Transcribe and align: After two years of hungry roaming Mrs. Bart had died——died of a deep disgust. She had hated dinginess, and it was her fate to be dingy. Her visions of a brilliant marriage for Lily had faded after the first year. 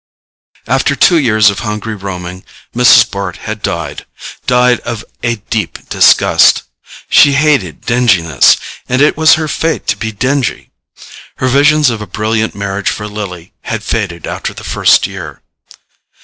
After 0.65 0.95
two 0.95 1.19
years 1.19 1.51
of 1.51 1.59
hungry 1.59 1.93
roaming 1.93 2.43
Mrs. 2.75 3.11
Bart 3.11 3.37
had 3.45 3.61
died——died 3.61 4.79
of 4.79 5.05
a 5.21 5.35
deep 5.51 5.87
disgust. 5.89 6.63
She 7.07 7.33
had 7.33 7.43
hated 7.43 7.81
dinginess, 7.85 8.57
and 8.89 8.99
it 8.99 9.15
was 9.15 9.35
her 9.35 9.47
fate 9.47 9.85
to 9.89 9.97
be 9.97 10.11
dingy. 10.11 10.71
Her 11.35 11.47
visions 11.47 11.91
of 11.91 12.01
a 12.01 12.07
brilliant 12.07 12.55
marriage 12.55 12.89
for 12.89 13.07
Lily 13.07 13.53
had 13.65 13.83
faded 13.83 14.25
after 14.25 14.55
the 14.55 14.63
first 14.63 15.05
year. 15.05 15.43